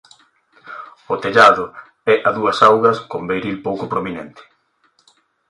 O 1.13 1.15
tellado 1.23 1.65
é 2.13 2.15
a 2.27 2.29
dúas 2.37 2.57
augas 2.69 2.97
con 3.11 3.21
beiril 3.29 3.57
pouco 3.67 3.85
prominente. 3.91 4.41